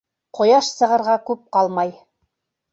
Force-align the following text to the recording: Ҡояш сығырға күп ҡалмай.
Ҡояш 0.39 0.69
сығырға 0.79 1.19
күп 1.29 1.45
ҡалмай. 1.59 1.97